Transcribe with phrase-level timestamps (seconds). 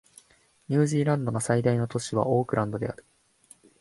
[0.67, 3.05] ニュージーランドの最大都市はオークランドである